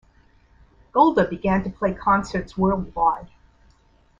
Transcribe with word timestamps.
Gulda 0.93 1.25
began 1.25 1.63
to 1.63 1.69
play 1.69 1.93
concerts 1.93 2.57
worldwide. 2.57 3.27